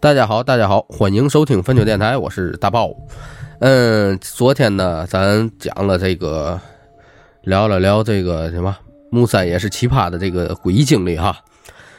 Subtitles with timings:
[0.00, 2.94] 大家好，大家好，欢迎收听分球电台，我是大豹。
[3.58, 6.60] 嗯，昨天呢，咱讲了这个，
[7.42, 8.76] 聊了聊这个什么
[9.10, 11.36] 木三也是奇葩的这个诡异经历哈。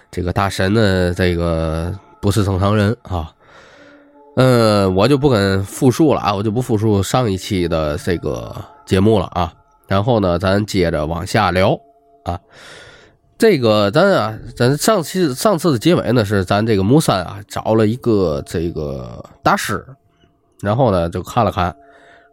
[0.09, 3.33] 这个大神呢，这个不是正常人啊。
[4.37, 8.55] 嗯，我就不跟复述了啊，我就不复述上一期的这个
[8.85, 9.51] 节目了啊。
[9.87, 11.77] 然后呢，咱接着往下聊
[12.23, 12.39] 啊。
[13.39, 19.85] 这个咱啊，咱上期上次的结尾呢，是咱这个木三啊找了一个这个大师，
[20.61, 21.73] 然后呢就看了看，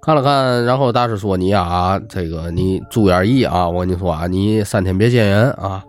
[0.02, 5.84] 看了看，然后大师说你啊，这个你注点意啊，我跟你说啊，你三天别见人啊，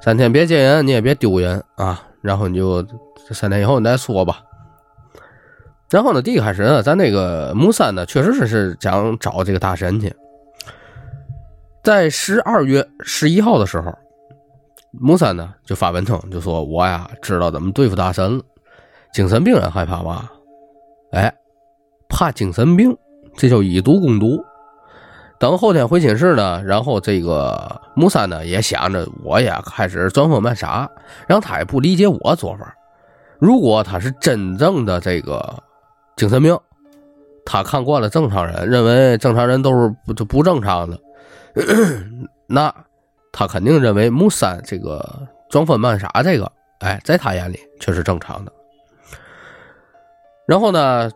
[0.00, 2.86] 三天别见人，你也别丢人啊，然后你就
[3.32, 4.40] 三天以后你再说吧。
[5.90, 10.14] 然后呢，第一开始呢，咱那个木三呢，确实是是想找这个大神去，
[11.82, 13.92] 在十二月十一号的时候。
[14.92, 18.44] 木三呢就发文称，就说我呀知道怎么对付大神了。
[19.12, 20.28] 精神病人害怕嘛？
[21.12, 21.32] 哎，
[22.08, 22.96] 怕精神病，
[23.36, 24.44] 这就以毒攻毒。
[25.38, 30.90] 等后天回寝室呢，然后这个木三呢也想着，我也开始装疯卖傻，
[31.26, 32.74] 让他也不理解我做法。
[33.38, 35.62] 如果他是真正的这个
[36.16, 36.56] 精神病，
[37.44, 41.00] 他看惯了正常人，认为正常人都是不就不正常的，
[42.46, 42.74] 那。
[43.32, 46.50] 他肯定认为木三这个装疯卖傻，这个
[46.80, 48.52] 哎，在他眼里却是正常的。
[50.46, 51.10] 然后呢，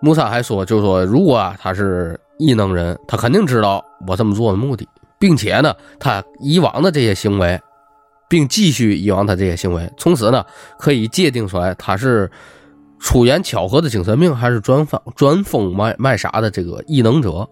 [0.00, 7.60] 木三还说，就说如果啊他是异能人，他肯定知道我这么做的目的，并且呢，他以往的这些行为，
[8.28, 10.44] 并继续以往他这些行为，从此呢
[10.78, 12.30] 可以界定出来他是
[12.98, 17.48] 出言巧合的精神病，还是装疯装疯卖卖傻的这个异能者。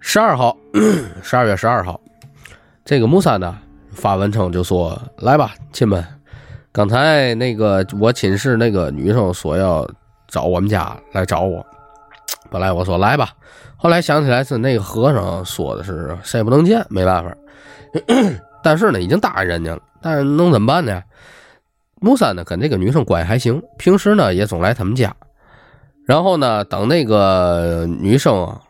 [0.00, 0.56] 十二号，
[1.22, 2.00] 十二月十二号。
[2.86, 3.58] 这个木三呢
[3.90, 6.04] 发文称就说：“来吧，亲们，
[6.70, 9.84] 刚才那个我寝室那个女生说要
[10.28, 11.66] 找我们家来找我，
[12.48, 13.30] 本来我说来吧，
[13.76, 17.36] 后来想起来是那个和尚说的是谁不能见，没办法。
[18.62, 21.02] 但是呢，已经答应人家了，但是能怎么办呢？
[22.00, 25.12] 木三呢跟这个女生关系还行，平时呢也总来他们家。
[26.06, 28.60] 然后呢，等那个女生啊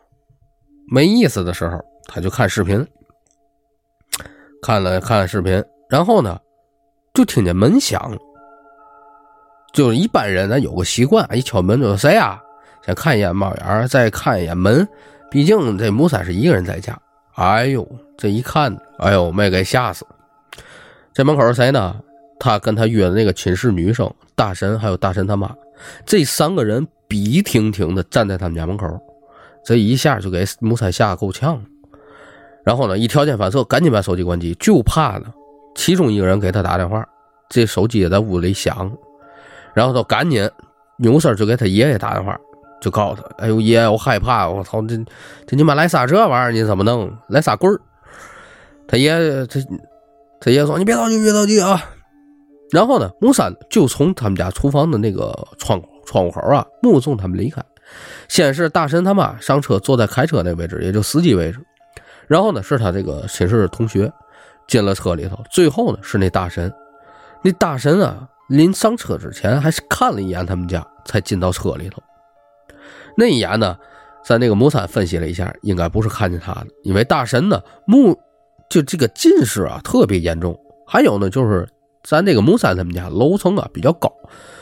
[0.90, 2.82] 没意思的时候，他就看视频。”
[4.66, 6.36] 看了看视频，然后呢，
[7.14, 8.18] 就听见门响。
[9.72, 12.42] 就是一般人，咱有个习惯，一敲门就是谁呀？
[12.84, 14.84] 先看一眼猫眼，再看一眼门。
[15.30, 16.98] 毕竟这木三是一个人在家。
[17.34, 17.88] 哎呦，
[18.18, 20.04] 这一看，哎呦，没给吓死。
[21.14, 22.00] 这门口是谁呢？
[22.40, 25.54] 他跟他约的那个寝室女生大神，还有大神他妈，
[26.04, 29.00] 这三个人笔挺挺的站在他们家门口。
[29.64, 31.62] 这一下就给木三吓够呛了。
[32.66, 35.26] 然后呢，一条件反射，赶紧把手机关机，就怕呢，
[35.76, 37.06] 其中一个人给他打电话，
[37.48, 38.90] 这手机也在屋里响，
[39.72, 40.50] 然后他赶紧
[40.98, 42.36] 扭身就给他爷爷打电话，
[42.80, 44.96] 就告诉他：“哎呦爷，我害怕，我操，这
[45.46, 46.50] 这你妈来啥这玩意儿？
[46.50, 47.08] 你怎么弄？
[47.28, 47.80] 来啥棍儿？”
[48.88, 49.60] 他爷他
[50.40, 51.80] 他爷说：“你别着急，别着急啊。”
[52.74, 57.62] 然后呢，木三就从他们家厨房的那个窗窗户口啊目送他们离开，
[58.26, 61.60] 先是大神他妈上车，坐在开车那位置，也就司机位置。
[62.26, 64.12] 然后呢，是他这个寝室的同学
[64.66, 65.38] 进了车里头。
[65.50, 66.72] 最后呢，是那大神，
[67.42, 72.02] 那大神啊，临上车之前还是看了一眼他们家，才进到车里头。
[73.16, 73.76] 那一眼呢，
[74.24, 78.18] 咱那个木三分析了一下，应该不是看见他的，因为大神呢目
[78.68, 80.58] 就这个近视啊特别严重。
[80.86, 81.68] 还有呢，就是
[82.02, 84.12] 咱这个木三他们家楼层啊比较高，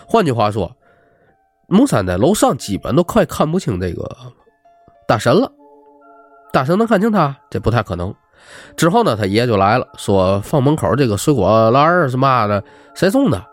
[0.06, 0.76] 换句话说，
[1.66, 4.08] 木三在楼上基本都快看不清这个
[5.08, 5.50] 大神了。
[6.54, 8.14] 大神能看清他，这不太可能。
[8.76, 12.62] 之后呢，他爷就来了，说放门口这个水果篮是嘛的，
[12.94, 13.44] 谁送的？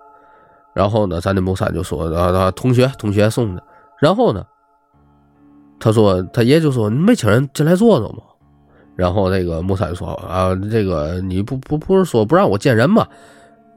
[0.76, 3.64] 然后呢，咱的木三就说啊，同学同学送的。
[4.00, 4.46] 然后呢，
[5.80, 8.22] 他说他爷就说你没请人进来坐坐吗？
[8.96, 13.08] 然后那个木三说啊，这个你不不不是说不让我见人吗？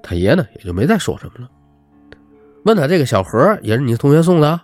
[0.03, 1.49] 他爷呢也就没再说什么了。
[2.67, 4.61] 问他这个小盒也是你同学送的，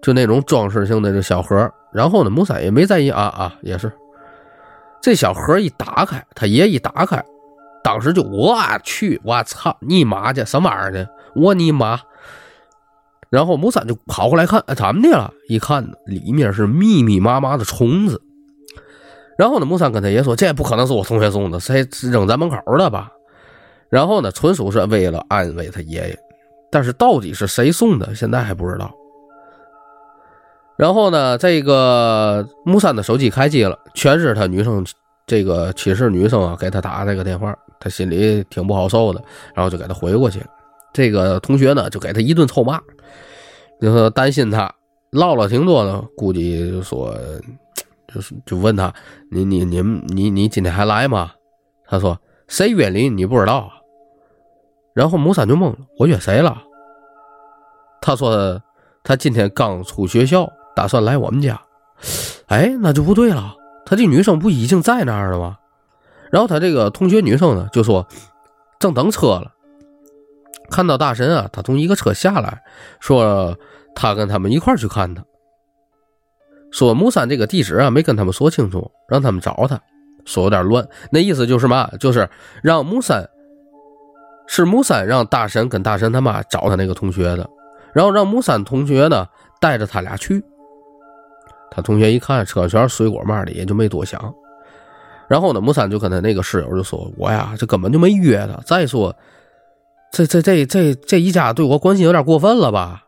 [0.00, 1.68] 就那种装饰性的这小盒。
[1.92, 3.92] 然后呢，木三也没在意啊啊，也是
[5.00, 7.22] 这小盒一打开，他爷一打开，
[7.82, 11.10] 当时就我去，我操你妈去，什么玩意儿去？
[11.34, 12.00] 我你妈！
[13.30, 15.32] 然后木三就跑过来看，怎么的了？
[15.48, 18.22] 一看里面是密密麻麻的虫子。
[19.38, 23.10] 然后呢，木三跟他爷说：“这不可能是我同学送的，谁扔咱门口的吧？”
[23.88, 26.18] 然后呢，纯属是为了安慰他爷爷，
[26.70, 28.94] 但是到底是谁送的，现在还不知道。
[30.82, 34.84] 然后呢，这个木三的手机开机了，全是他女生
[35.28, 39.22] 这个寝室女生啊给他打这个电话，他心里挺不好受的，
[39.54, 40.44] 然后就给他回过去。
[40.92, 42.80] 这个同学呢就给他一顿臭骂，
[43.80, 44.74] 就说担心他
[45.12, 47.16] 唠了挺多的，估计就说
[48.12, 48.92] 就是就问他
[49.30, 51.30] 你你你你你今天还来吗？
[51.86, 52.18] 他说
[52.48, 53.68] 谁约你你不知道啊？
[54.94, 56.60] 然后木三就懵了，我约谁了？
[58.00, 58.60] 他说
[59.04, 61.60] 他今天刚出学校，打算来我们家。
[62.46, 63.54] 哎，那就不对了，
[63.84, 65.56] 他这女生不已经在那儿了吗？
[66.30, 68.06] 然后他这个同学女生呢就说
[68.78, 69.52] 正等车了。
[70.70, 72.62] 看到大神啊，他从一个车下来，
[73.00, 73.56] 说
[73.94, 75.22] 他跟他们一块去看他。
[76.70, 79.78] 说木山这个地址啊，没跟他们说清楚，让他们找他，
[80.24, 80.88] 说有点乱。
[81.10, 82.26] 那意思就是嘛，就是
[82.62, 83.28] 让木山
[84.46, 87.48] 是木三让大神跟大神他妈找他那个同学的，
[87.92, 89.26] 然后让木三同学呢
[89.60, 90.42] 带着他俩去。
[91.74, 94.20] 他同学一看车全是水果嘛的，也就没多想。
[95.26, 98.60] 然后呢，木三就跟他那个室友就说：“我呀，这根本就没约他。
[98.66, 99.14] 再说。”
[100.12, 103.04] 这这这这这一家对我关心有点过分了吧？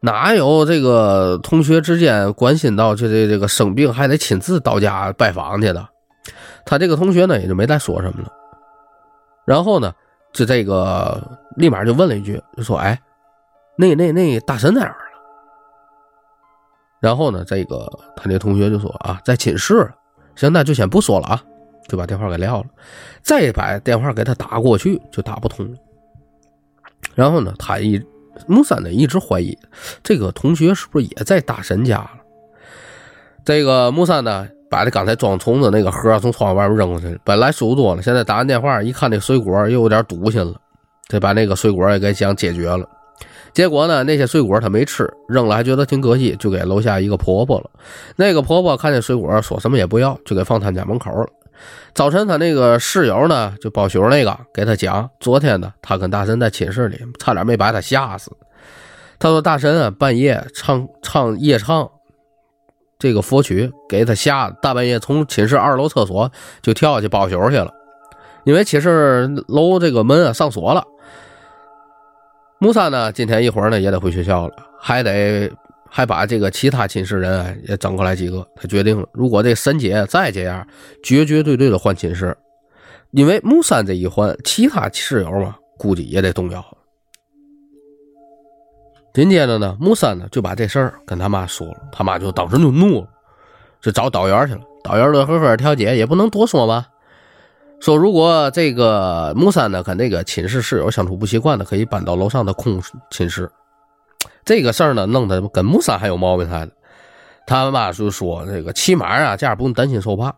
[0.00, 5.88] 哪有这个同学之间关心到这这这个生病还得亲自到家拜访去的？
[6.64, 8.32] 他这个同学呢也就没再说什么了。
[9.44, 9.92] 然后呢，
[10.32, 11.22] 就这个
[11.56, 13.00] 立马就问了一句，就说：“哎，
[13.78, 14.92] 那那那大神在哪？”
[17.00, 19.90] 然后呢，这个他那同学就说：“啊，在寝室。”
[20.34, 21.42] 行，那就先不说了啊，
[21.88, 22.66] 就把电话给撂了。
[23.22, 25.78] 再把电话给他打过去，就打不通了。
[27.14, 27.98] 然后呢，他一
[28.46, 29.56] 木三呢一直怀疑
[30.02, 32.10] 这个同学是不是也在大神家了。
[33.46, 37.18] 这个木三呢，把这刚才装虫子那个盒从窗户外面扔过去了。
[37.24, 40.54] 本来舒服多了，现在打完电话一看，这水果又有点堵心了，
[41.08, 42.86] 得把那个水果也给想解决了。
[43.56, 47.70] 结果呢，那些水果他没吃，扔了还觉得挺可惜，就给楼下一个婆婆了。
[48.16, 51.26] 那个婆婆看见水果，说什么也不要，就给放他家门口了。
[51.94, 58.30] 早晨，他那个室友呢，就包宿那个，给他讲，昨天呢，他跟大神在寝室里，差点没把他吓死。
[59.18, 61.90] 他说大神啊，半夜唱唱夜唱
[62.98, 66.30] 这个佛曲，给他吓，大半夜从寝室二楼厕所
[66.60, 67.72] 就跳下去包宿去了，
[68.44, 70.84] 因为寝室楼这个门啊上锁了。
[72.58, 75.50] 木三呢，今天一会儿呢也得回学校了，还得。
[75.88, 80.66] 还把这个其他寝室人也整过来几个，他决定了，如果这沈姐再这样，
[81.02, 82.36] 绝绝对对的换寝室，
[83.12, 86.62] 因为木三这一换，其他室友嘛，估计也得动摇。
[89.14, 93.08] 紧接着呢，木三呢就把这事儿跟他妈说了，他妈就当时就怒了，
[93.80, 94.60] 就找导员去了。
[94.82, 96.84] 导员乐呵呵调解，也不能多说嘛，
[97.80, 103.50] 说如果这个木三呢跟那个寝室室友相处不习惯的，可以搬到楼上的空寝室。
[104.44, 106.70] 这个事儿呢，弄得跟木三还有毛病似的。
[107.46, 110.34] 他妈就说：“这个起码啊，这样不用担心受怕。”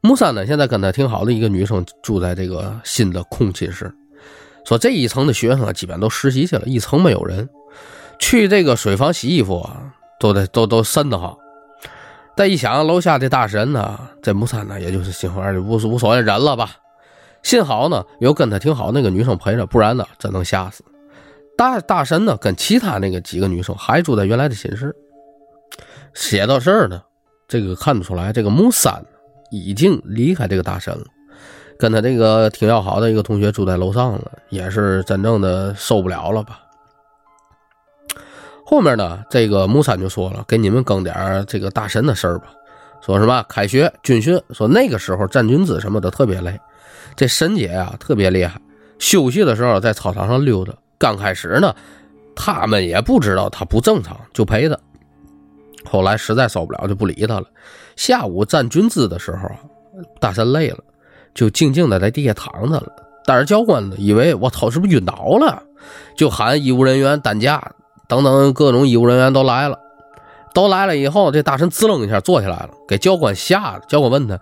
[0.00, 3.92] 木三呢，现在跟他挺好的一个女生住在这个新的空寝室。
[4.64, 7.48] 说这一层的学生啊基本都实习去了，一层没有人。
[8.18, 11.36] 去这个水房洗衣服啊，都得都都瘆得慌。
[12.34, 16.70] 再一想，楼下的大神呢，这木三呢，也就是心怀无无所谓，忍了吧。
[17.42, 20.82] 幸好呢，有跟他挺好那个女生陪着，不然呢，真能吓死。
[21.58, 24.94] 大大神呢，跟其他那个几个女生还住在原来的寝室。
[26.14, 27.02] 写到这儿呢，
[27.46, 29.04] 这个看得出来，这个木三
[29.50, 31.04] 已经离开这个大神了，
[31.78, 36.60] 跟他这个挺要好的一个同学住在楼上了，也是真正的受不了了吧。
[38.64, 42.46] 后面呢，这个木三就说了，给你们更点这个大神的事儿吧。
[43.04, 46.58] 说什么开学军训，说那个时候站军姿什么的特别累，
[47.16, 48.60] 这神姐啊特别厉害，
[48.98, 50.72] 休息的时候在操场上溜达。
[50.98, 51.74] 刚开始呢，
[52.36, 54.78] 他们也不知道他不正常，就陪他。
[55.84, 57.46] 后来实在受不了，就不理他了。
[57.96, 59.50] 下午站军姿的时候，
[60.20, 60.78] 大神累了，
[61.34, 62.86] 就静静的在地下躺着了。
[63.24, 65.60] 但是教官呢，以为我操是不是晕倒了，
[66.16, 67.56] 就喊医务人员担架
[68.08, 69.78] 等等各种医务人员都来了。
[70.54, 73.86] 都来了以后，这大神滋楞一下坐起来了，给教官吓的。
[73.88, 74.38] 教官问他：“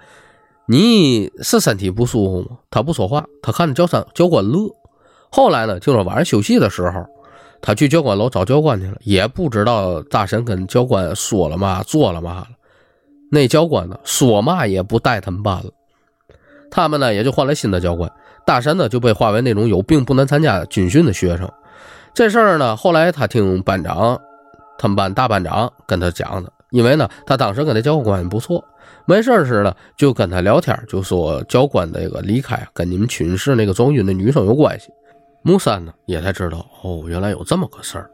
[0.66, 4.68] 你是身体不舒服吗？”他不说话，他看着教三，教官乐。
[5.30, 7.06] 后来呢，听说晚上休息的时候，
[7.62, 12.48] 他去教官楼找教官去了，也不知道大神跟教官说了嘛，做了嘛了。
[13.30, 15.70] 那教官呢，说嘛也不带他们班了。
[16.72, 18.10] 他们呢，也就换了新的教官。
[18.44, 21.48] 大神呢，就被划为那种有病不能参加军训的学生。
[22.12, 24.20] 这事儿呢，后来他听班长，
[24.78, 28.62] 他们班大班长跟他讲的，因为呢，他当时跟那教官关系不错，
[29.06, 34.88] 没事时呢，就跟他聊天，就说教官那个离开跟你们寝室那个装晕的女生有关系。
[35.42, 38.10] 木三呢也才知道哦，原来有这么个事儿。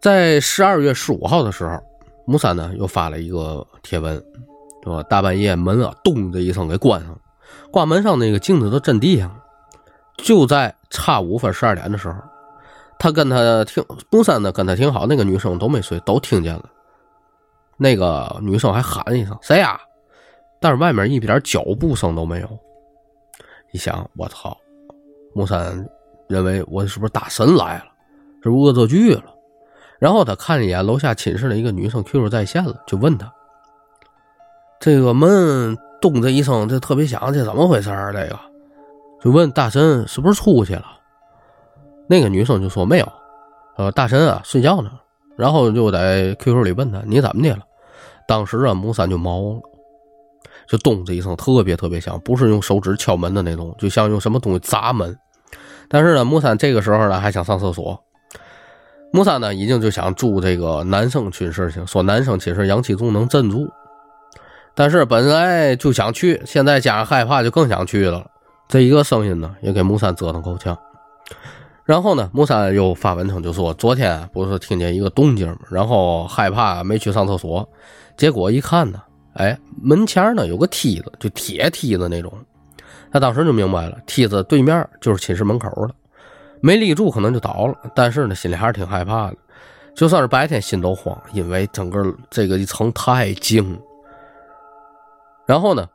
[0.00, 1.80] 在十二月十五号的时候，
[2.26, 4.22] 木三呢又发了一个贴文，
[4.84, 7.18] 说大半夜门啊咚的一声给关上了，
[7.72, 9.36] 挂门上那个镜子都震地上了。
[10.18, 12.14] 就在差五分十二点的时候，
[12.98, 16.68] 他跟他挺木三呢跟他挺好，那个女生都没睡，都听见了。
[17.76, 19.80] 那个女生还喊了一声“谁呀”，
[20.60, 22.58] 但是外面一点脚步声都没有。
[23.72, 24.56] 一想，我操！
[25.34, 25.88] 木三
[26.28, 27.84] 认为我是不是大神来了，
[28.42, 29.24] 是不是恶作剧了？
[30.00, 33.32] 然后他看了一眼楼下寝室的一个女生 QQ 在线了，就问他
[34.80, 38.38] ：“这个门咚的一声，这特别响，这怎么回事儿？”这个
[39.22, 40.84] 就问大神是不是出去了？
[42.08, 43.12] 那个女生就说没有，
[43.76, 44.90] 呃，大神啊睡觉呢。
[45.36, 47.60] 然后就在 QQ 里问他你怎么的了？
[48.26, 49.60] 当时啊木三就毛了，
[50.66, 55.16] 就咚的一声，特别特别响，不是用手指敲门的那种，就像用什么东西砸门。
[55.88, 58.02] 但是呢，木三这个时候呢还想上厕所。
[59.12, 63.68] 木三呢已经就想住这个男生寝室去，说男生寝室阳气重能镇住。
[64.74, 68.26] 但是本来就想去，现在加上害怕，就更想去了。
[68.68, 70.76] 这一个声音呢，也给木三折腾够呛。
[71.84, 75.58] 然后呢，木三又发文称就说，昨天不是听见一个动静吗？
[75.70, 77.66] 然后害怕没去上厕所，
[78.14, 79.00] 结果一看呢，
[79.32, 82.30] 哎，门前呢有个梯子，就铁梯子那种。
[83.10, 85.94] 他当时就明白了，梯子对面就是寝室门口了，
[86.60, 87.74] 没立住可能就倒了。
[87.94, 89.36] 但是呢，心里还是挺害怕的，
[89.94, 93.80] 就算是白天心都慌，因为整个这个一层太静。
[95.46, 95.88] 然后呢，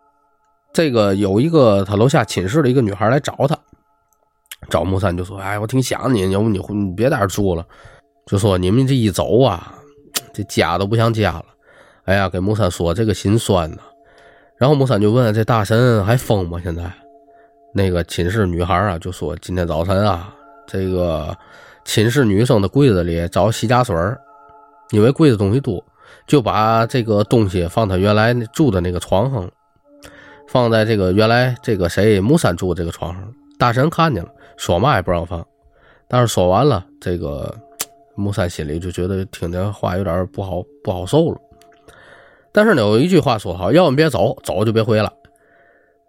[0.74, 3.56] 这个有一个他楼下寝室的一个女孩来找他，
[4.70, 7.64] 找木三就说：“哎，我挺想你，要不你你别在这住了。”
[8.26, 9.76] 就说你们这一走啊，
[10.34, 11.46] 这家都不像家了。
[12.06, 13.78] 哎呀，给木三说这个心酸呐。
[14.58, 16.60] 然后木三就问：“这大神还疯吗？
[16.64, 16.92] 现在？”
[17.76, 20.34] 那个寝室女孩啊，就说今天早晨啊，
[20.66, 21.38] 这个
[21.86, 23.96] 寝室女生的柜子里找洗甲水
[24.92, 25.84] 因为柜子东西多，
[26.26, 29.50] 就把这个东西放他原来住的那个床上了，
[30.54, 33.34] 放在这个原来这个谁木三住这个床上。
[33.58, 35.44] 大神看见了，说嘛也不让放，
[36.08, 37.58] 但是说完了，这个
[38.14, 41.42] 木三心里就觉得听这话有点不好不好受了。
[42.52, 45.12] 但是呢，有一句话说好，要么别走，走就别回来。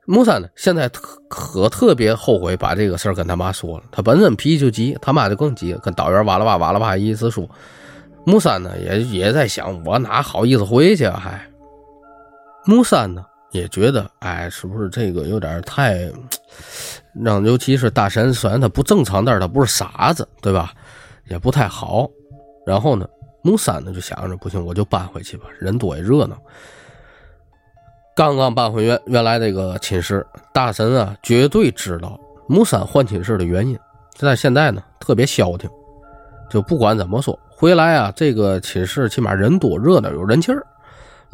[0.04, 0.90] 木三呢，现在
[1.30, 3.84] 可特别后悔把这个事儿跟他妈说了。
[3.90, 7.48] 他本身脾气就急，他妈就更急，跟导员哇啦哇哇啦哇一直说。
[8.26, 11.18] 木三呢，也也在想，我哪好意思回去啊？
[11.18, 11.40] 还
[12.66, 16.10] 木三呢，也觉得，哎，是不是这个有点太
[17.14, 17.44] 让？
[17.44, 20.72] 尤其是大神，虽然他不正常，但是他不是傻子，对吧？
[21.28, 22.10] 也不太好。
[22.66, 23.06] 然后呢，
[23.42, 26.36] 木三呢就想着，不行，我就搬回去吧，人多也热闹。
[28.16, 32.18] 刚刚搬回原原来那个寝室，大神啊绝对知道
[32.48, 33.78] 木三换寝室的原因。
[34.16, 35.70] 在现在呢，特别消停，
[36.50, 40.66] 就不管怎么说，回来啊，这个寝室起码人多热闹有人气儿。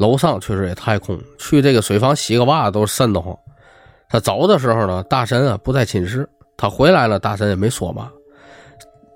[0.01, 3.37] 楼上确实也太空，去这个水房洗个袜子都瘆得慌。
[4.09, 6.27] 他走的时候呢，大神啊不在寝室，
[6.57, 8.11] 他回来了，大神也没说嘛。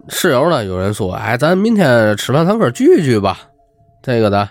[0.07, 3.39] 室友呢，有人说，哎，咱明天吃饭，咱哥聚聚吧。
[4.03, 4.47] 这个的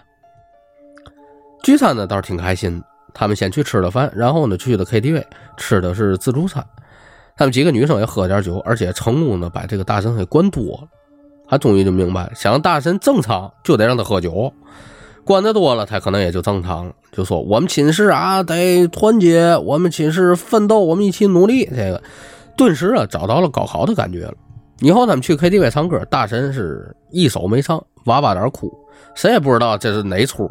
[1.63, 2.83] 聚餐呢，倒是挺开心。
[3.15, 5.23] 他们先去吃了饭，然后呢去了 KTV，
[5.57, 6.67] 吃的是自助餐。
[7.37, 10.89] 他们几个女生也喝点酒，而且成功的把这个大神给灌多了。
[11.49, 14.53] 他终于就明白，想让大神正常，就得让他喝酒。
[15.25, 16.93] 灌的多了，他可能也就正常了。
[17.13, 21.65] 就说我们寝室啊，得团结，我们寝室奋斗，我们一起努力。
[21.67, 22.03] 这个
[22.57, 24.35] 顿时啊，找到了高考的感觉了。
[24.81, 28.71] 以后他们去 KTV 唱歌，大神是一首没唱，哇哇点哭，
[29.15, 30.51] 谁也不知道这是哪出。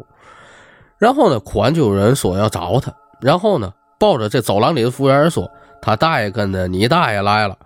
[0.98, 2.92] 然后呢，哭完就有人说要找他。
[3.20, 5.50] 然后呢，抱着这走廊里的服务员说
[5.82, 7.56] ：“他大爷跟着你大爷来了。”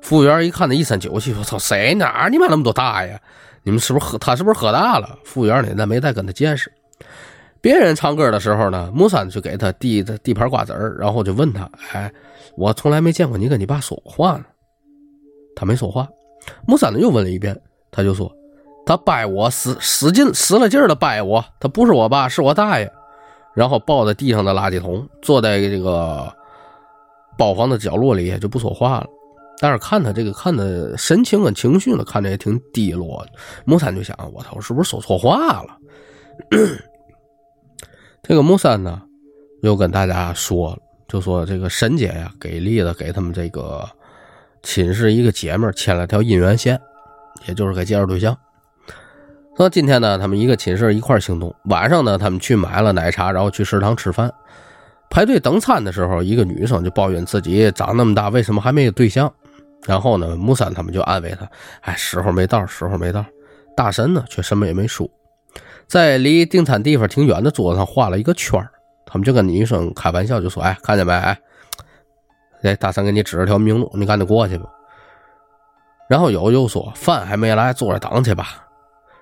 [0.00, 3.20] 服务员一看他一身酒气，说：“操，谁哪你妈那么多大爷？
[3.66, 4.16] 你们是不是喝？
[4.16, 6.72] 他是不是喝大了？”服务员呢，那没再跟他见识。
[7.60, 12.12] 别人唱歌的时候呢，木三就给他递递盘瓜子儿，然后就问他：“哎，
[12.56, 14.44] 我从来没见过你跟你爸说过话呢。”
[15.56, 16.08] 他没说话。
[16.64, 18.32] 木三呢又问了一遍，他就说。
[18.86, 22.88] 他掰我使使劲使了劲的掰我，他不是我爸，是我大爷。
[23.52, 26.32] 然后抱在地上的垃圾桶，坐在这个
[27.36, 29.06] 包房的角落里，就不说话了。
[29.58, 33.32] 但是看他这个看的神情跟情绪呢，看着也挺低落的。
[33.64, 35.78] 木三就想：我操，是不是说错话了？
[38.22, 39.00] 这个木三呢，
[39.62, 43.88] 又跟大家说了，就说这个沈姐呀，给力的给他们这个
[44.62, 46.78] 寝室一个姐妹牵了条姻缘线，
[47.46, 48.36] 也就是给介绍对象。
[49.56, 51.54] 说今天呢，他们一个寝室一块行动。
[51.70, 54.30] 晚上呢，他们去买了奶茶，然后去食堂吃饭。
[55.08, 59.32] 排队等餐的时候，一个女生就抱怨自己长那么大，为什么还没有对象？
[59.86, 61.48] 然后呢，木三他们就安慰他
[61.82, 63.24] ：“哎，时候没到，时候没到。”
[63.76, 65.08] 大神呢，却什么也没说，
[65.86, 68.60] 在离订餐地方挺远的桌子上画了一个圈
[69.04, 71.12] 他们就跟女生开玩笑，就说：“哎，看见没？
[71.12, 71.38] 哎，
[72.62, 74.64] 给大神给你指了条明路，你赶紧过去吧。
[76.08, 78.66] 然后有又说饭还没来，坐着等去吧。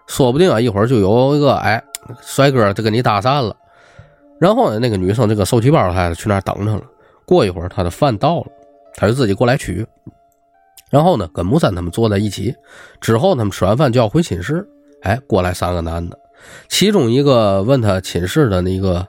[0.07, 1.83] 说不定啊，一会儿就有一个哎
[2.23, 3.55] 帅哥就跟你搭讪了。
[4.39, 6.83] 然后呢，那个女生这个手提包还去那儿等着了。
[7.27, 8.47] 过一会儿，她的饭到了，
[8.95, 9.87] 她就自己过来取。
[10.95, 12.55] 然后呢，跟木三他们坐在一起。
[13.01, 14.65] 之后他们吃完饭就要回寝室。
[15.03, 16.17] 哎，过来三个男的，
[16.69, 19.05] 其中一个问他寝室的那个，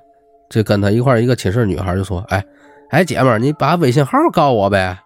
[0.50, 2.44] 这跟他一块一个寝室女孩就说：“哎，
[2.89, 4.98] 哎，姐们儿，你把微信号告我呗，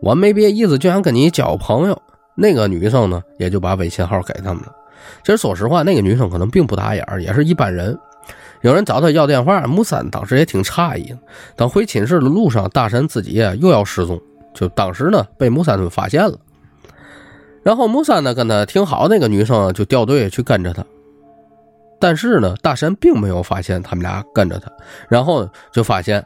[0.00, 2.00] 我没别意思，就想跟你交个朋友。”
[2.34, 4.72] 那个女生呢，也就把微信号给他们了。
[5.22, 7.94] 其实说实话，那个女生可能并不打眼儿，也是一般人。
[8.62, 11.14] 有人找他要电话，木三当时也挺诧异。
[11.56, 14.18] 等回寝室的路上，大神自己又要失踪，
[14.54, 16.38] 就当时呢被木三他们发现了。
[17.62, 20.84] 然后木三呢跟他挺好，那个女生就掉队去跟着他。
[21.98, 24.72] 但是呢，大神并没有发现他们俩跟着他，
[25.08, 26.24] 然后就发现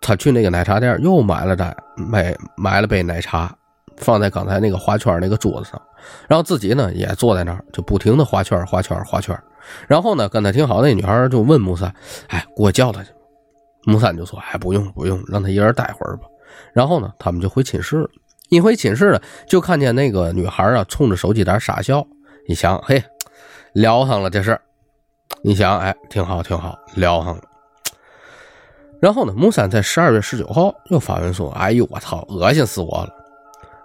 [0.00, 3.50] 他去那个奶茶店又买了袋买买了杯奶茶，
[3.96, 5.80] 放在刚才那个花圈那个桌子上，
[6.28, 9.34] 然后自己呢也坐在那儿，就不停的画圈画圈画圈。
[9.88, 11.90] 然后呢，跟他挺好那女孩就问木三
[12.28, 13.10] ：“哎，给我叫他去。”
[13.86, 16.26] 木三就说：“哎，不用不用，让他一人待会儿吧。”
[16.72, 18.08] 然后呢，他们就回寝室了。
[18.50, 22.06] 一回寝室了，就看见那个女孩啊，冲着手机在傻笑。
[22.46, 23.02] 一想，嘿，
[23.72, 24.60] 聊上了这事儿。
[25.42, 27.42] 你想，哎，挺好挺好，聊上了。
[29.00, 33.10] 然后呢，木三在十二月十九号又发文说：“哎呦，我操，恶心死我了！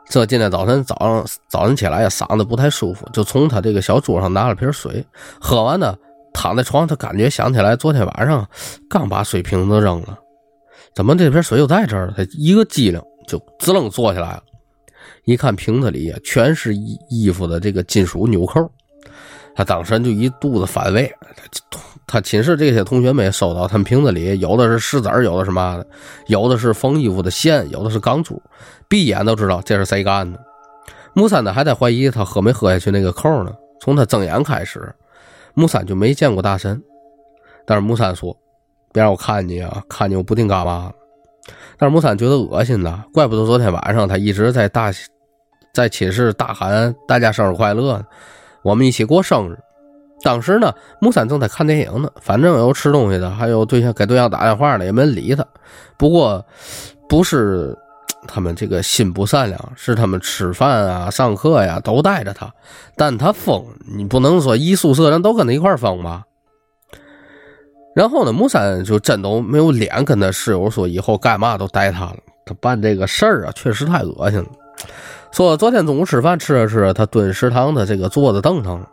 [0.10, 5.06] 这今天早晨早上早晨起来呀，嗓子不太舒服，就从他这个小桌上拿了瓶水，
[5.40, 5.96] 喝完呢，
[6.34, 8.48] 躺在床上，他感觉想起来昨天晚上
[8.90, 10.18] 刚把水瓶子扔了，
[11.00, 12.14] 怎么这瓶水又在这儿了？
[12.18, 14.44] 他一个机灵，就滋楞坐起来了。
[15.24, 18.70] 一看瓶子里全是衣衣服的这个金属纽扣，
[19.56, 21.10] 他当时就一肚子反胃。
[22.06, 25.88] 他寝室这些同学们也收到，他们瓶子里有的是石子，有的是嘛的，
[26.28, 28.44] 有的是缝衣服的线，有的是钢珠，
[28.90, 30.38] 闭眼都知道这是谁干的。
[31.14, 33.54] 木三呢还在怀疑他喝没喝下去那个扣呢。
[33.80, 34.94] 从他睁眼开始，
[35.54, 36.84] 木三就没见过大神。
[37.66, 38.36] 但是木三说
[38.92, 40.92] ：“别让我看你啊，看你我不定干嘛。”
[41.80, 44.92] 但是木三觉得恶心呐，怪不得昨天晚上他一直在大，
[45.74, 48.04] 在寝室大喊“大家生日快乐”，
[48.64, 49.58] 我们一起过生日。
[50.22, 55.46] 当时呢，木三正在看电影呢，反正有吃东西的，还有对象给对象打电话的，也没理他。
[55.98, 56.46] 不过，
[57.08, 57.74] 不是
[58.28, 62.54] 他们这个心不善良，是他们吃饭啊、上课呀都带着他，
[62.98, 63.66] 但他疯，
[63.96, 66.24] 你不能说一宿舍人都跟他一块疯吧？
[67.96, 72.18] 然后呢，木三就真都没有脸跟他室友说以后干嘛都带他了。
[72.46, 74.48] 他办这个事儿啊，确实太恶心了。
[75.32, 78.88] 说昨天中午吃饭吃着吃着，他蹲食堂的这个桌子凳上了。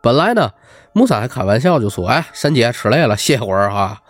[0.00, 0.50] 本来呢，
[0.92, 4.00] 木三还开玩笑就说：“哎，沈姐吃累了，歇会儿哈。”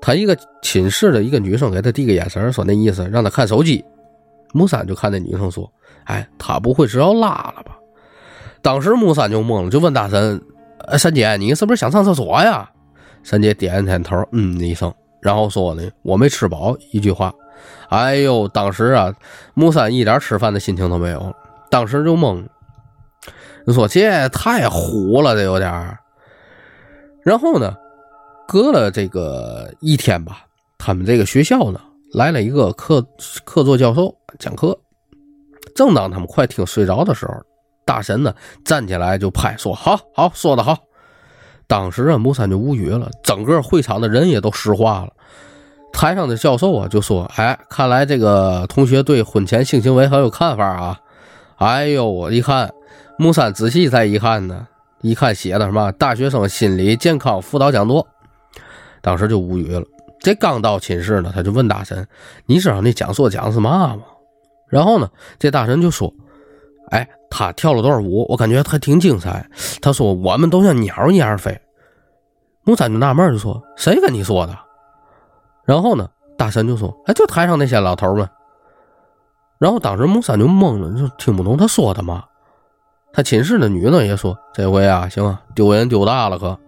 [0.00, 3.84] 他一个寝室的一个女生给他递个眼神，说那意思让他看手机。
[4.52, 5.70] 木三就看那女生说
[6.06, 7.76] ：“哎，他不会是要拉了吧？”
[8.62, 10.40] 当时木三就懵了，就问大神
[10.88, 12.70] ：“哎，沈姐，你是不是想上厕所呀？”
[13.26, 17.34] 三姐点了点头，嗯一声，然后说呢：“我没吃饱。”一句话，
[17.88, 19.12] 哎呦，当时啊，
[19.54, 21.34] 木三一点吃饭的心情都没有，
[21.68, 22.46] 当时就懵。
[23.72, 25.98] 说这太虎了，这有点
[27.24, 27.74] 然后呢，
[28.46, 30.46] 隔了这个一天吧，
[30.78, 31.80] 他们这个学校呢
[32.12, 33.04] 来了一个客
[33.44, 34.78] 客座教授讲课。
[35.74, 37.34] 正当他们快听睡着的时候，
[37.84, 38.32] 大神呢
[38.64, 40.78] 站起来就拍说：“好好说的好。”
[41.66, 45.12] 当时啊，木三就无语了，整个会场的人也都石化了。
[45.92, 51.00] 台上的教授啊就说：“哎，看来这个同学对婚前性行为很有看法啊！”
[51.56, 52.72] 哎呦，我一看，
[53.18, 54.66] 木三仔细再一看呢，
[55.00, 58.06] 一看写的什么大学生心理健康辅导讲座，
[59.00, 59.82] 当时就无语了。
[60.20, 62.06] 这刚到寝室呢，他就问大神
[62.44, 64.02] ：“你知道那讲座讲的是嘛吗？”
[64.68, 66.12] 然后呢，这大神就说
[66.90, 69.46] ：“哎。”他跳了段舞，我感觉还挺精彩。
[69.82, 71.60] 他说：“我们都像鸟一样飞。”
[72.64, 74.56] 木三就纳闷，就说：“谁跟你说的？”
[75.66, 78.26] 然后呢，大神就说：“哎，就台上那些老头们。”
[79.58, 82.24] 然后当时木三就懵了，就听不懂他说的嘛。
[83.12, 86.58] 他寝室的女的也说：“这回啊，行啊，丢人丢大了可。”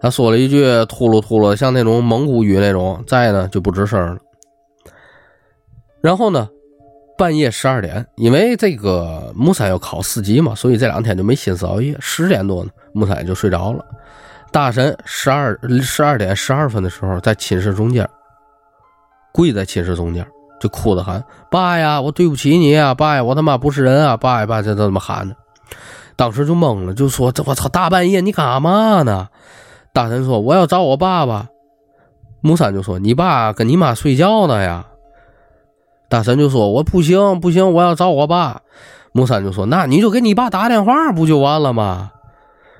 [0.00, 4.18] 他说了一句秃噜秃噜，像那种蒙古语那种，再呢就不吱声了。
[6.00, 6.48] 然后呢？
[7.16, 11.96] 半夜十二点，因为这个木三要考四级嘛，所以这两天就没心思熬夜。
[12.00, 13.84] 十点多呢，木三就睡着了。
[14.50, 18.08] 大神十二十二点十二分的时候，在寝室中间
[19.32, 20.26] 跪在寝室中间，
[20.60, 25.36] 就哭着喊：“爸呀，我对不起你啊，爸呀，我他妈不是人啊，爸呀爸，这这么喊的。”
[26.16, 29.28] 当时就懵了，就说：“这我操，大半夜你干嘛呢？”
[29.92, 31.48] 大神说：“我要找我爸爸。”
[32.40, 34.86] 木三就说：“你爸跟你妈睡觉呢呀。”
[36.14, 38.60] 大神就说：“我不行，不行，我要找我爸。”
[39.10, 42.12] 木三就说：“那你就给你爸打电话，不就完了吗？”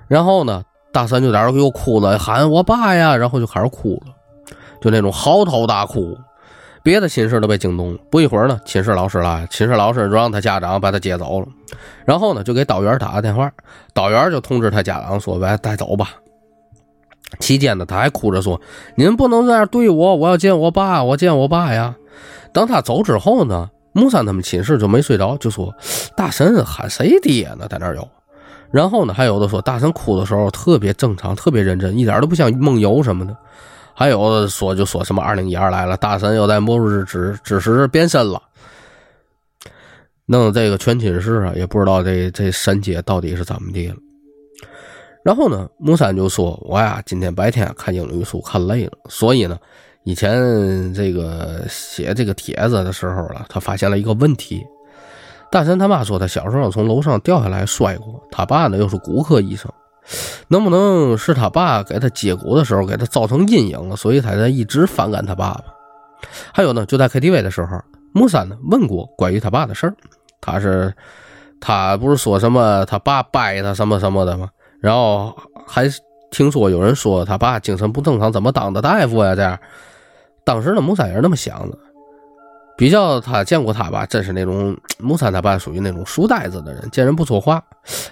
[0.07, 4.12] 然后呢，大神就在那又哭了，喊我爸呀，然后就开始哭了，
[4.81, 6.16] 就那种嚎啕大哭。
[6.85, 7.99] 别的寝室都被惊动了。
[8.09, 11.49] 不一会儿呢，寝室老师来，寝室老师就让他家长把他接走了。
[12.05, 13.51] 然后呢，就给导员打个电话，
[13.92, 16.11] 导员就通知他家长说：“来带走吧。”
[17.40, 18.61] 期间呢，他还哭着说
[18.94, 21.97] ：“您不能这样对我，我要见我爸，我见我爸呀。”
[22.55, 25.75] 等他走之后呢，木三他们寝室就没睡着，就说
[26.17, 27.67] ：“大神喊谁爹呢？
[27.69, 28.09] 在那儿有。”
[28.71, 33.37] 然后呢，还有的说大神哭的时候特别正常，特别认真，一点都不像梦游什么的。
[33.93, 38.43] 还有的说就说什么二零一二来了，大神又在末日之之时变身了，
[40.27, 43.97] 弄这个全寝室啊，也不知道这这神姐到底是怎么的了。
[45.23, 49.57] 然后呢，木三就说：“我呀，今天白天看英语书看累了，所以呢，
[50.05, 54.64] 以前这个写这个帖子的时候了，他发现了一个问题。
[55.51, 59.71] 大神他妈说他小时候从楼上掉下来摔过，他爸呢又是骨科医生，
[60.49, 65.64] 能不能是他爸给他接骨的时候给他造成阴影了，所以他才一直反感他爸爸？
[66.53, 67.81] 还有呢，就在 KTV 的时候，
[68.12, 69.95] 木三呢问过关于他爸的事儿，
[70.40, 70.93] 他是
[71.61, 75.35] 他不是说什么他爸掰他什么什么的吗？”然后
[75.67, 75.88] 还
[76.31, 79.37] 听说有人说他爸精神不正常，怎么当的大夫呀？
[79.37, 79.57] 这样，
[80.45, 81.79] 当时呢，木三也是那么想的。
[82.77, 87.63] 比较他见过他吧，真是那种木三他爸属于那种书呆子的人，见人不说话。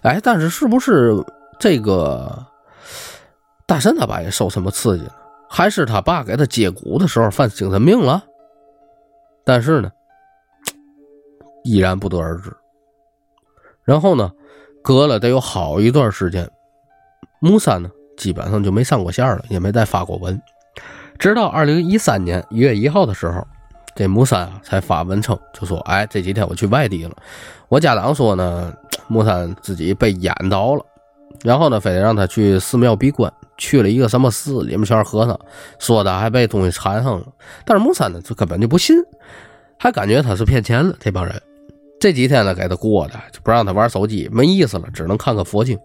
[0.02, 1.12] 哎，但是是不是
[1.58, 2.46] 这个
[3.66, 5.16] 大神他爸也受什么刺激了？
[5.48, 8.22] 还是他爸给他接骨的时候犯精神病了？
[9.44, 9.90] 但是呢，
[11.64, 12.56] 依然不得而知。
[13.82, 14.30] 然后呢，
[14.80, 16.48] 隔了得有好一段时间。
[17.40, 20.40] 木三呢，基本上就没上过线了，也没再发过文。
[21.22, 23.46] 直到二零一三年一月一号的时候，
[23.94, 27.12] 这木三啊才发文称，就说：“哎，这几天我去外地了。
[27.68, 28.74] 我家长说呢，
[29.06, 30.84] 木三自己被淹到了，
[31.44, 35.38] 然后呢，非得让他去寺庙闭关，去了一个什么寺，里面全是和尚，
[35.78, 37.24] 说的还被东西缠上了。
[37.64, 38.96] 但是木三呢，就根本就不信，
[39.78, 40.92] 还感觉他是骗钱了。
[40.98, 41.40] 这帮人
[42.00, 45.78] 这几天呢，给他过的就不让他玩手机，没意思了，只能看看佛经。”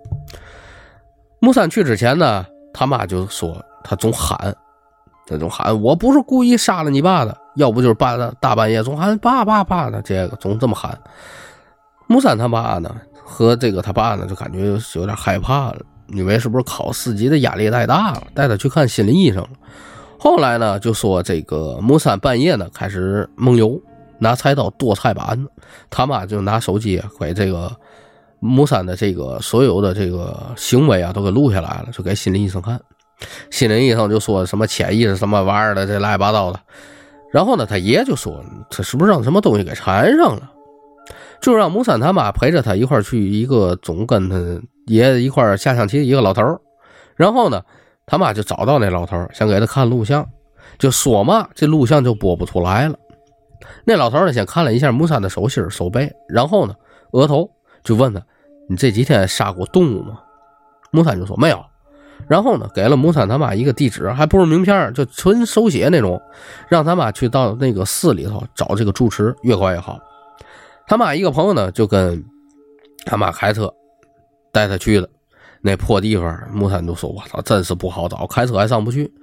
[1.40, 4.52] 木三去之前呢，他妈就说他总喊，
[5.28, 10.98] 他总喊，我不是故意杀了你爸的，要不就是半大半夜总喊爸爸爸的，这个总这么喊。
[12.08, 19.50] 木三他妈呢和这个他爸呢就感觉有点害怕了，以为是不是考四级的压力太大了，带他去看心理医生了。
[20.18, 23.80] 后来呢就说这个木三半夜呢开始梦游，
[24.20, 25.52] 拿菜刀剁菜板子，
[25.90, 27.72] 他妈就拿手机给这个。
[28.40, 32.80] 木三的这个所有的这个行为啊，都给录下来了，就给心理医生看。
[33.50, 36.60] 心理医生就说什么潜意识什么玩意儿的，这乱七八糟的。
[37.32, 40.52] 然后呢，他爷就说他是不是让什么东西给缠上了？
[41.42, 46.60] 就让木三他妈陪着他一块去一个总跟他爷一块下象棋的一个老头儿
[47.16, 47.64] 然后呢，
[48.06, 50.28] 他妈就找到那老头儿想给他看录像，
[50.78, 52.98] 就说嘛，这录像就播不出来了。
[53.86, 56.76] 那老头儿呢，先看了一下木三的手心、手背，然后呢，
[57.12, 57.50] 额头。
[57.84, 58.22] 就问他
[58.68, 60.20] ：“你这几天杀过动物吗？”
[60.92, 61.64] 木三就说：“没有。”
[62.28, 66.22] 然后呢，给了木三他妈一个地址，还不是名片，就纯手写那种，
[66.68, 70.00] 让他妈去到那个寺里头找这个住持，越快越好。
[70.88, 72.24] 他妈一个朋友呢，就跟
[73.06, 73.74] 他妈开车
[74.52, 75.08] 带他去了
[75.62, 76.50] 那破地方。
[76.52, 79.14] 木三就说：“我操，真是不好找，开车还上不去。”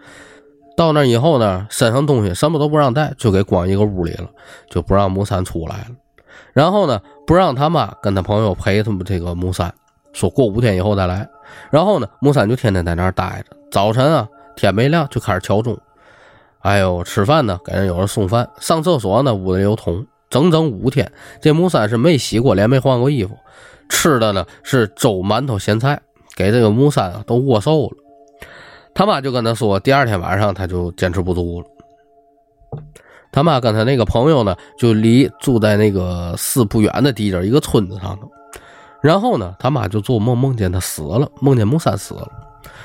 [0.76, 4.28] 到那以后呢，身上东西什么都不让带，就给关一个屋里了，
[4.68, 5.86] 就不让木三出来了。
[6.52, 9.72] 然后呢，不让他妈跟他朋友陪他们这个木三，
[10.14, 11.28] 说过五天以后再来。
[11.70, 13.54] 然后呢，木三就天天在那儿待着。
[13.70, 15.78] 早晨啊，天没亮就开始敲钟。
[16.60, 18.48] 哎呦，吃饭呢，给人有人送饭。
[18.58, 20.06] 上厕所呢，屋里有桶。
[20.30, 23.36] 整整五天，这木三是没洗过脸，没换过衣服。
[23.88, 26.00] 吃的呢是粥、馒头、咸菜，
[26.34, 27.96] 给这个木三啊都饿瘦了。
[28.94, 31.66] 他妈就跟他说，第二天晚上他就坚持不住了。
[33.30, 38.28] 他妈跟他那个朋友呢，就离住在那个寺不远的地界一个村子上头。
[39.04, 42.26] 然后呢，他妈就做梦梦见他死了，梦见木三死了。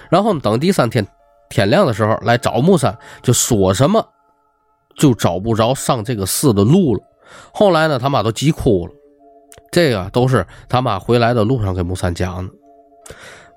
[0.09, 1.07] 然后等第三天
[1.49, 4.05] 天亮的时候来找木三，就说什么
[4.97, 7.01] 就找不着上这个寺的路了。
[7.53, 8.93] 后来呢，他妈都急哭了。
[9.71, 12.53] 这个都是他妈回来的路上给木三讲的。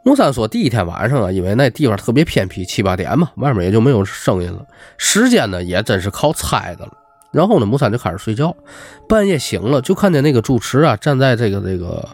[0.04, 4.64] 木三说，第一天晚上啊，因为那地方特别偏僻，七八点嘛，外面也就没有声音了。
[4.98, 6.92] 时间呢，也真是靠猜的了。
[7.32, 8.54] 然后呢，木三就开始睡觉，
[9.08, 12.08] 半夜醒了，就看见那个住持啊，站在这个这个，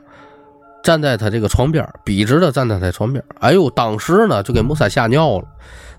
[0.82, 3.24] 站在他这个床边，笔直的站在他床边。
[3.40, 5.44] 哎呦，当时呢，就给木三吓尿了。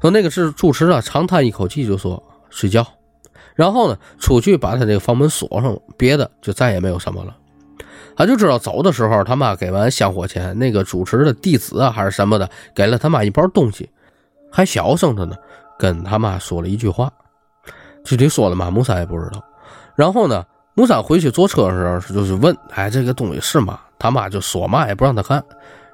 [0.01, 2.85] 说那个是住持啊，长叹一口气，就说睡觉。
[3.55, 7.35] 然后呢，出去把他这个房门锁上了，别的就再也没有什么了。
[8.15, 13.89] 他就知道走的时候，他妈给完香火钱，那个主持的弟子啊还是什么的，给了他妈一包东西，
[14.51, 15.35] 还小声的呢
[15.77, 17.11] 跟他妈说了一句话，
[18.03, 19.43] 具体说了嘛，木三也不知道。
[19.95, 23.79] 然后呢，木三回去坐车的时候就是问，哎，这个东西是吗？
[23.99, 25.43] 他妈就说嘛也不让他看。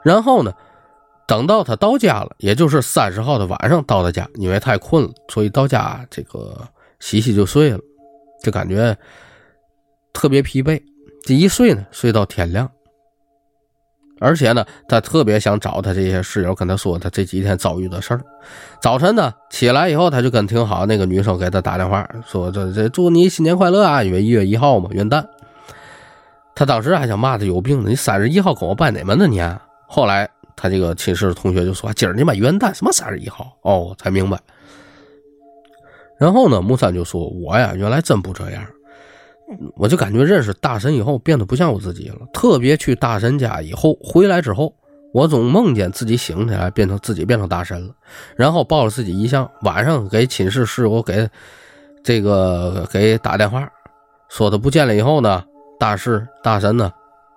[0.03, 0.53] 然后呢，
[1.27, 6.55] 等到他到家了，也就是三十号的晚上到的家，因为太困了，所以到家这个
[6.99, 7.79] 洗洗就睡了，
[8.43, 8.95] 就感觉
[10.13, 10.79] 特别疲惫。
[11.23, 12.69] 这一睡呢，睡到天亮。
[14.21, 18.21] 而且呢，他特别想找他这些室友，跟他说他这几天遭遇的事儿。
[18.81, 25.25] 早晨呢，起来以后，他就跟挺好那个女生给他打电话，说这这祝你新年快乐啊，因为一月一号嘛，元旦。
[26.55, 29.59] 他当时还想骂他有病呢，你三十一号跟我拜哪门子年？
[29.87, 33.55] 后来他这个寝室的同学就说，今儿你妈元旦什么三十一号？
[33.61, 34.39] 哦，才明白。
[36.17, 38.65] 然后呢，木三就说，我呀，原来真不这样。
[39.75, 44.73] 我就感觉认识大神以后变得不像我自己了，特别去大神家以后回来之后，
[45.13, 47.93] 我总梦见自己醒起来变成自己变成大神了，
[48.35, 51.29] 然后抱着自己遗像，晚上给寝室室友给
[52.03, 53.69] 这个给打电话，
[54.29, 55.43] 说他不见了以后呢，
[55.79, 56.91] 大师大神呢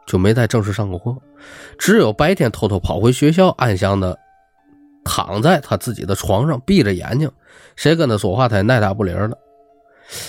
[0.06, 1.14] 就没再正式上过课，
[1.78, 4.18] 只有白天偷偷跑回学校，安详的
[5.04, 7.30] 躺在他自己的床上，闭着眼睛，
[7.76, 9.36] 谁跟他说话他也爱答不理的。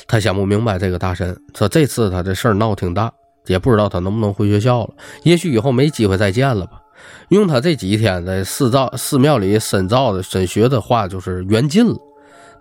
[0.08, 3.12] 他想不明白这个大神，说这次他这事儿闹挺大，
[3.46, 4.94] 也不知道他能不能回学校了。
[5.24, 6.82] 也许以后没机会再见了吧。
[7.30, 11.96] 用他这几天在寺造寺庙里深造的深学的话，就是缘尽了。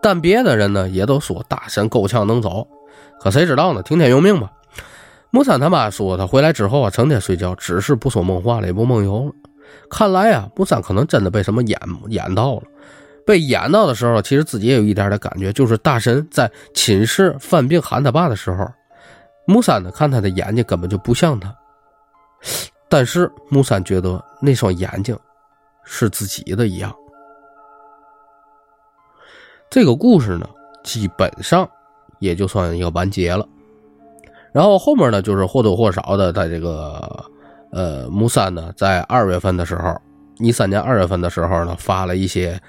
[0.01, 2.69] 但别的人呢，也都说大神够呛能走，
[3.21, 3.83] 可谁知道呢？
[3.83, 4.53] 听天由命吧。
[5.31, 9.33] 木三他妈说，他回来之后啊，成天睡觉，只是不说梦话了，也不梦游了。
[9.91, 12.62] 看来啊，木三可能真的被什么演演到了。
[13.27, 18.67] 被演到的时候，其实自己也有一点的感觉，就是大神在寝室犯病喊他爸的时候，
[19.47, 21.55] 木三呢看他的眼睛根本就不像他，
[22.88, 25.14] 但是木三觉得那双眼睛
[25.85, 26.91] 是自己的一样。
[29.69, 30.49] 这个故事呢，
[30.83, 31.69] 基本上
[32.21, 33.47] 也就算一个完结了。
[34.53, 37.25] 然后后面呢，就是或多或少的在这个
[37.73, 39.97] 呃木三呢，在二月份的时候，
[40.39, 42.61] 一三年二月份的时候呢，发了一些。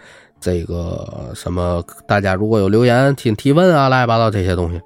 [0.42, 4.80] 这个什么，大家如果有留言提提问啊，乱七八糟这些东西。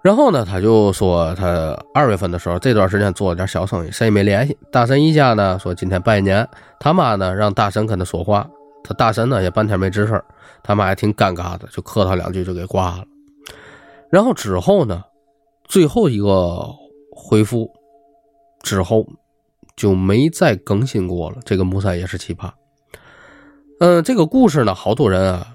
[0.00, 4.56] 然后呢，他就说他二月份的时候这段时间做了点小生意，谁也没联系。
[4.72, 6.48] 大神一家呢说今天拜年，
[6.78, 8.48] 他妈呢让大神跟他说话，
[8.82, 10.18] 他大神呢也半天没吱声，
[10.62, 13.04] 他妈也挺尴尬的，就客套两句就给挂了。
[14.08, 15.02] 然后之后呢，
[15.70, 16.66] 最后一个
[17.14, 17.70] 回复
[18.60, 19.06] 之后
[19.76, 21.36] 就没再更新过了。
[21.44, 22.50] 这个木三也是奇葩。
[23.78, 25.46] 嗯，这个故事呢，好多人啊，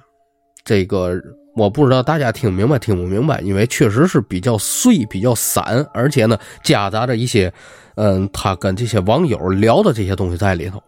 [0.64, 1.12] 这个
[1.58, 7.54] 我不知道大家听明白听不明白，因为确实是比较碎、比较散，而且呢，夹杂着一些，
[7.96, 10.82] 嗯，他跟这些网友聊的这些东西在里头。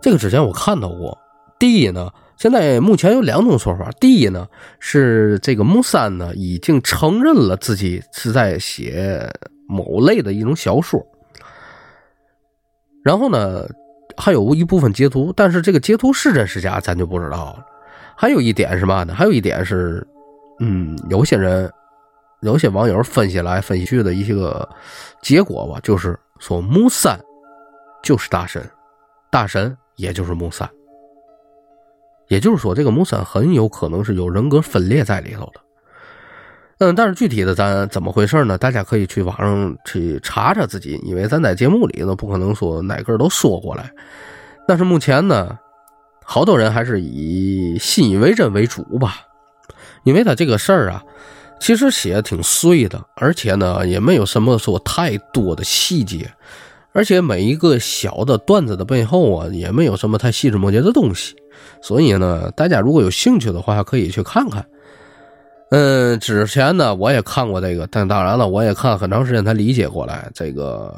[0.00, 1.18] 这个之前我看到过。
[1.58, 2.08] 第一呢，
[2.40, 3.90] 现在目前有两种说法。
[4.00, 4.48] 第一呢，
[4.78, 9.30] 是这个木三呢已经承认了自己是在写
[9.68, 11.06] 某类的一种小说，
[13.04, 13.68] 然后呢。
[14.16, 17.64] 还有一部分截图，但是这个截图是真是假，咱就不知道了。
[18.14, 19.14] 还有一点是嘛呢？
[19.14, 20.06] 还有一点是，
[20.58, 21.72] 嗯，有些人、
[22.42, 24.68] 有些网友分析来分析去的一些个
[25.22, 27.18] 结果吧，就是说木三
[28.02, 28.68] 就是大神，
[29.30, 30.68] 大神也就是木三，
[32.30, 35.60] 也就是说这个木三很有可能是有人格分裂在里头的。
[36.78, 38.56] 嗯，但是具体的咱怎么回事呢？
[38.56, 43.90] 大家可以去网上去查查自己，因为咱在节目里呢不可能说哪个都说过来。
[44.66, 45.58] 但是目前呢，
[46.24, 49.16] 好多人还是以信以为真为主吧，
[50.04, 51.02] 因为他这个事儿啊，
[51.58, 56.32] 其实写的挺碎的，而且呢也没有什么说太多的细节，
[56.92, 61.34] 而且每一个小的段子的背后啊，也没有什么太细枝末节的东西。
[61.82, 64.64] 所以呢，大家如果有兴趣的话，可以去看看。
[65.70, 70.28] 嗯，之前呢我也看过这个，但当然了，我也看了很长时间才理解过来。
[70.34, 70.92] 这个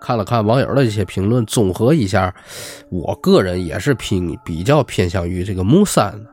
[0.00, 2.34] 看了看网友的一些评论，综合一下，
[2.88, 6.30] 我个人也是偏比较偏向于这个木三的，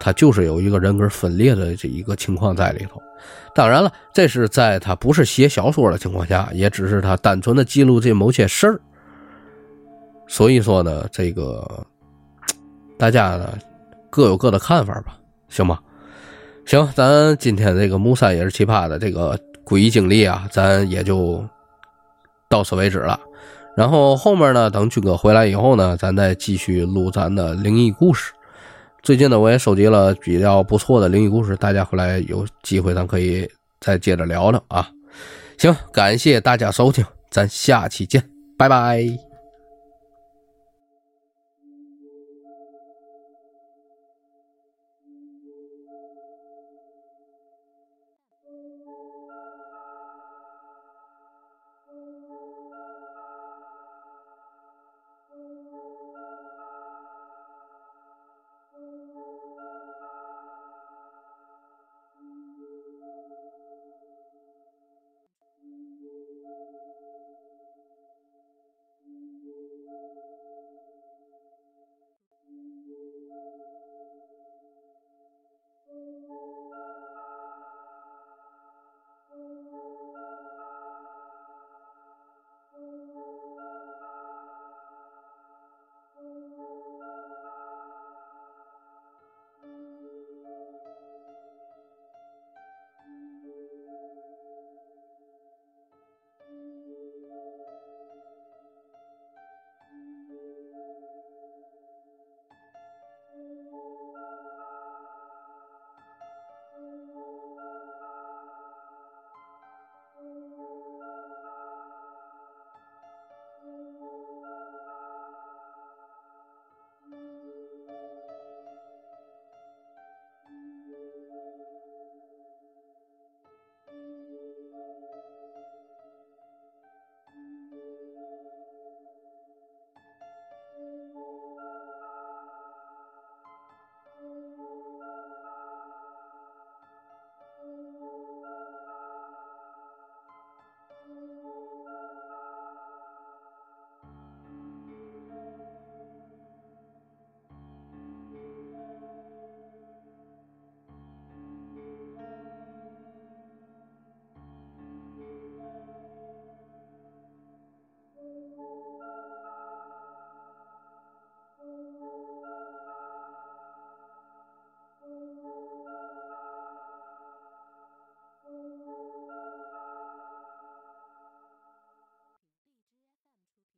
[0.00, 3.00] 他就是有一个人格分裂的这一个情况在里头。
[3.54, 8.80] 当然了，这是在他不是写小说的情况下，也只是他单纯的记录这某些事儿。
[10.26, 11.86] 所以说呢，这个
[12.96, 13.58] 大家呢
[14.08, 15.78] 各有各的看法吧，行吗？
[16.64, 21.44] 行，咱今天这个木三也是奇葩的这个诡异经历啊，咱也就
[22.48, 23.20] 到此为止了。
[23.76, 28.32] 然后后面呢，等军哥回来以后呢，咱再继续录咱的灵异故事。
[29.02, 33.48] 最近呢，我也收集了比较不错的灵异故事，大家回来有机会咱可以
[33.80, 34.88] 再接着聊聊啊。
[35.58, 38.22] 行，感谢大家收听，咱下期见，
[38.58, 39.29] 拜拜。